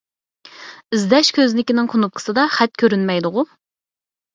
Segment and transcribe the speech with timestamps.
[0.97, 3.51] ئىزدەش كۆزنىكىنىڭ كۇنۇپكىسىدا خەت كۆرۈنمەيدىغۇ؟